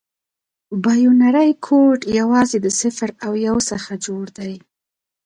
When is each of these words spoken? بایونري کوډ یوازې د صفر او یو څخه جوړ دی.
بایونري 0.83 1.51
کوډ 1.65 1.99
یوازې 2.19 2.57
د 2.61 2.67
صفر 2.81 3.09
او 3.25 3.31
یو 3.47 3.57
څخه 3.69 3.91
جوړ 4.05 4.25
دی. 4.37 4.53